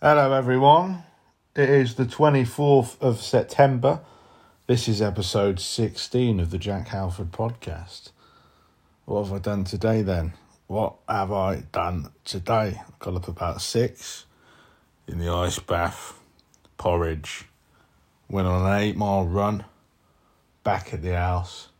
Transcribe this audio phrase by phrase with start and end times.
[0.00, 1.02] Hello, everyone.
[1.56, 4.00] It is the 24th of September.
[4.68, 8.10] This is episode 16 of the Jack Halford podcast.
[9.06, 10.34] What have I done today then?
[10.68, 12.80] What have I done today?
[12.80, 14.26] I got up about six
[15.08, 16.18] in the ice bath,
[16.76, 17.46] porridge,
[18.28, 19.64] went on an eight mile run,
[20.62, 21.70] back at the house,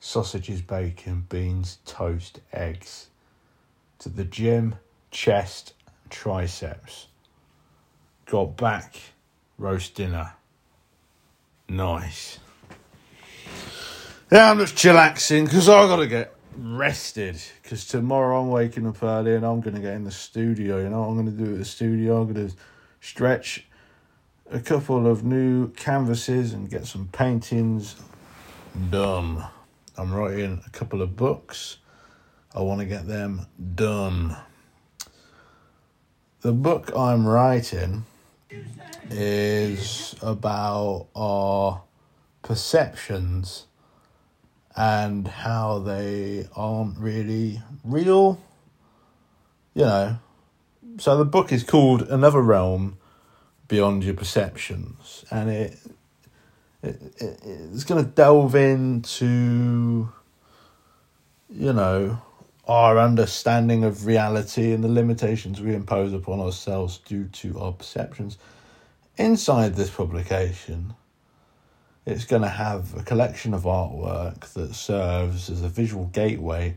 [0.00, 3.08] sausages, bacon, beans, toast, eggs,
[4.00, 4.76] to the gym,
[5.10, 5.74] chest,
[6.10, 7.08] triceps.
[8.26, 8.96] Got back,
[9.58, 10.32] roast dinner.
[11.68, 12.38] Nice.
[14.30, 19.02] Yeah, I'm just chillaxing because i got to get rested because tomorrow I'm waking up
[19.02, 20.78] early and I'm going to get in the studio.
[20.78, 22.20] You know what I'm going to do at the studio?
[22.20, 22.56] I'm going to
[23.00, 23.66] stretch
[24.50, 27.96] a couple of new canvases and get some paintings
[28.90, 29.44] done.
[29.96, 31.78] I'm writing a couple of books.
[32.54, 34.36] I want to get them done.
[36.44, 38.04] The book I'm writing
[39.08, 41.80] is about our
[42.42, 43.64] perceptions
[44.76, 48.38] and how they aren't really real.
[49.72, 50.18] You know,
[50.98, 52.98] so the book is called Another Realm
[53.66, 55.78] Beyond Your Perceptions, and it,
[56.82, 57.40] it, it
[57.72, 60.12] it's going to delve into,
[61.48, 62.20] you know,
[62.66, 68.38] our understanding of reality and the limitations we impose upon ourselves due to our perceptions.
[69.16, 70.94] Inside this publication,
[72.06, 76.76] it's going to have a collection of artwork that serves as a visual gateway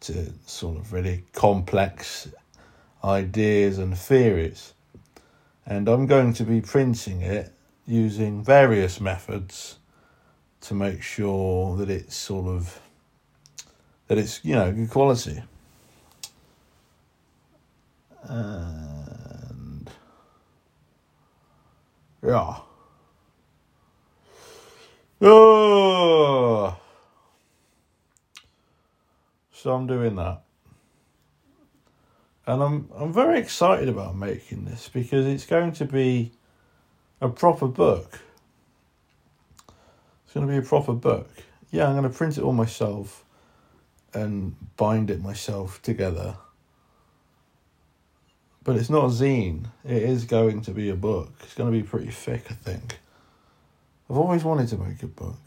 [0.00, 2.28] to sort of really complex
[3.04, 4.72] ideas and theories.
[5.66, 7.52] And I'm going to be printing it
[7.86, 9.76] using various methods
[10.62, 12.80] to make sure that it's sort of
[14.08, 15.42] that it's you know good quality.
[18.22, 19.90] And
[22.22, 22.56] yeah.
[25.20, 26.76] Oh.
[29.52, 30.42] So I'm doing that.
[32.46, 36.32] And I'm I'm very excited about making this because it's going to be
[37.20, 38.20] a proper book.
[40.24, 41.28] It's going to be a proper book.
[41.70, 43.24] Yeah, I'm going to print it all myself
[44.12, 46.36] and bind it myself together.
[48.64, 49.66] But it's not a zine.
[49.84, 51.32] It is going to be a book.
[51.42, 52.98] It's going to be pretty thick, I think.
[54.10, 55.38] I've always wanted to make a book.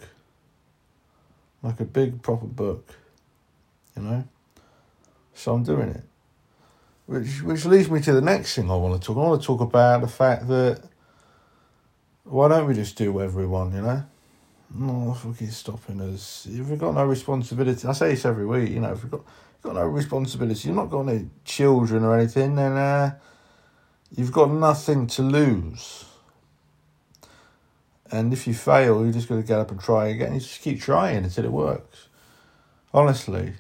[1.62, 2.96] Like a big, proper book.
[3.96, 4.24] You know?
[5.34, 6.04] So I'm doing it.
[7.08, 9.18] Which, which leads me to the next thing I want to talk.
[9.18, 10.84] I want to talk about the fact that
[12.24, 14.04] why don't we just do everyone, you know?
[14.74, 16.48] No fucking stopping us.
[16.50, 19.22] If we've got no responsibility, I say this every week, you know, if we've got,
[19.64, 23.18] got no responsibility, you've not got any children or anything, then uh,
[24.16, 26.06] you've got nothing to lose.
[28.12, 30.34] And if you fail, you're just going to get up and try again.
[30.34, 32.08] You just keep trying until it works.
[32.94, 33.54] Honestly.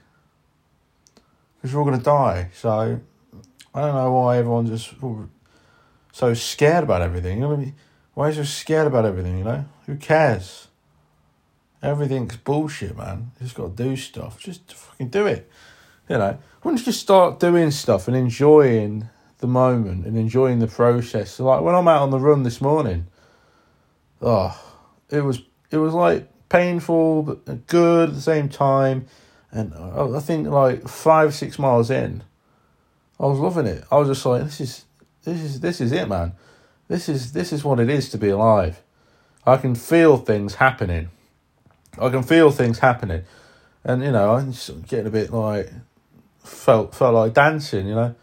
[1.55, 2.49] Because we're all going to die.
[2.53, 3.01] So,
[3.73, 4.93] I don't know why everyone's just
[6.11, 7.41] so scared about everything.
[7.41, 7.71] You know,
[8.13, 9.65] why is you scared about everything, you know?
[9.85, 10.68] Who cares?
[11.81, 13.31] Everything's bullshit, man.
[13.39, 14.39] You just got to do stuff.
[14.39, 15.49] Just fucking do it.
[16.09, 20.67] You know, wouldn't you just start doing stuff and enjoying the moment and enjoying the
[20.67, 21.31] process?
[21.31, 23.07] So like when I'm out on the run this morning,
[24.21, 24.59] oh,
[25.09, 25.41] it was
[25.71, 29.05] it was like painful but good at the same time.
[29.51, 32.23] And I think like five six miles in,
[33.19, 33.83] I was loving it.
[33.89, 34.85] I was just like, this is
[35.23, 36.33] this is this is it, man.
[36.87, 38.81] This is this is what it is to be alive.
[39.45, 41.09] I can feel things happening
[41.99, 43.23] I can feel things happening,
[43.83, 44.53] and you know I'm
[44.87, 45.71] getting a bit like
[46.43, 48.15] felt felt like dancing, you know.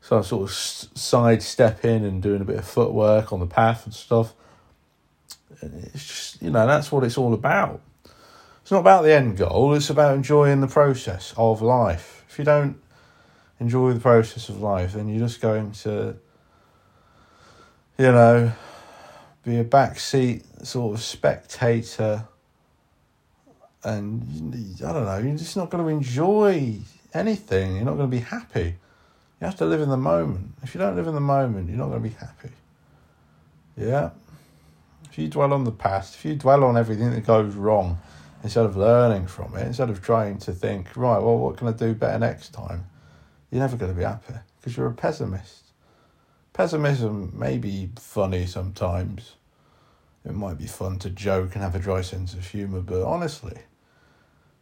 [0.00, 3.94] So I sort of sidestepping and doing a bit of footwork on the path and
[3.94, 4.34] stuff.
[5.60, 7.80] And it's just you know that's what it's all about.
[8.62, 9.74] It's not about the end goal.
[9.74, 12.24] It's about enjoying the process of life.
[12.28, 12.80] If you don't
[13.60, 16.16] enjoy the process of life, then you're just going to,
[17.96, 18.52] you know,
[19.44, 22.26] be a backseat sort of spectator
[23.84, 26.78] and I don't know, you're just not going to enjoy
[27.14, 27.76] anything.
[27.76, 28.76] You're not going to be happy.
[29.40, 30.52] You have to live in the moment.
[30.62, 32.50] If you don't live in the moment, you're not going to be happy.
[33.76, 34.10] Yeah.
[35.10, 37.98] If you dwell on the past, if you dwell on everything that goes wrong,
[38.42, 41.72] instead of learning from it, instead of trying to think, right, well, what can I
[41.72, 42.86] do better next time?
[43.50, 45.64] You're never going to be happy because you're a pessimist.
[46.52, 49.34] Pessimism may be funny sometimes.
[50.26, 53.58] It might be fun to joke and have a dry sense of humour, but honestly,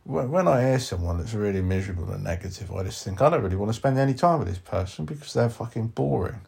[0.04, 3.56] when I hear someone that's really miserable and negative, I just think I don't really
[3.56, 6.42] want to spend any time with this person because they're fucking boring.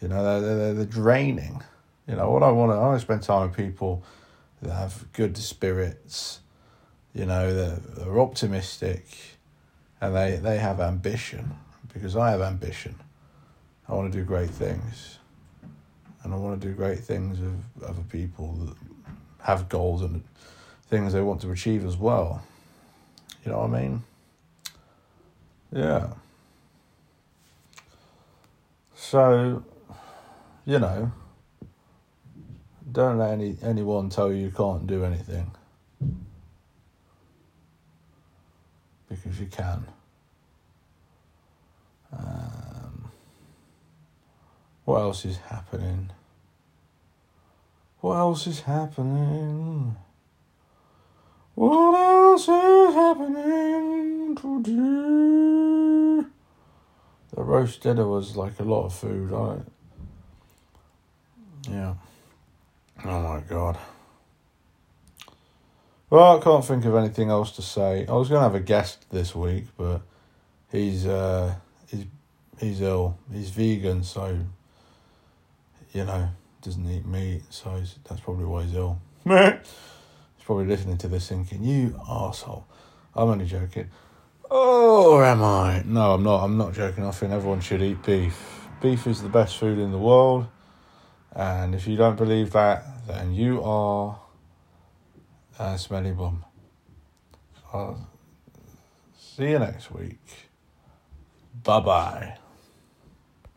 [0.00, 1.62] You know, they're, they're, they're draining.
[2.08, 4.02] You know, what I want to, I want to spend time with people
[4.62, 6.40] that have good spirits,
[7.14, 9.06] you know, they're, they're optimistic
[10.00, 11.54] and they, they have ambition
[11.92, 12.96] because I have ambition.
[13.88, 15.18] I want to do great things.
[16.34, 18.76] I want to do great things with other people that
[19.44, 20.24] have goals and
[20.88, 22.42] things they want to achieve as well.
[23.44, 24.02] You know what I mean?
[25.72, 26.08] Yeah.
[28.96, 29.62] So,
[30.66, 31.12] you know,
[32.90, 35.52] don't let any anyone tell you you can't do anything.
[39.08, 39.86] Because you can.
[42.12, 43.10] Um,
[44.84, 46.10] what else is happening?
[48.04, 49.96] What else is happening?
[51.54, 56.28] What else is happening today?
[57.34, 59.62] The roast dinner was like a lot of food, right?
[61.66, 61.94] Yeah.
[63.06, 63.78] Oh my god.
[66.10, 68.06] Well, I can't think of anything else to say.
[68.06, 70.02] I was going to have a guest this week, but
[70.70, 71.54] he's uh,
[71.86, 72.04] he's
[72.60, 73.16] he's ill.
[73.32, 74.40] He's vegan, so
[75.94, 76.28] you know
[76.64, 78.98] doesn't eat meat, so that's probably why he's ill.
[79.24, 82.66] he's probably listening to this thinking, "You asshole."
[83.14, 83.90] I'm only joking.
[84.50, 85.82] Oh, am I?
[85.86, 86.44] No, I'm not.
[86.44, 87.04] I'm not joking.
[87.04, 88.68] I think everyone should eat beef.
[88.80, 90.46] Beef is the best food in the world.
[91.32, 94.18] And if you don't believe that, then you are
[95.58, 96.44] a smelly bum.
[97.72, 98.08] I'll
[99.18, 100.50] see you next week.
[101.62, 102.43] Bye bye.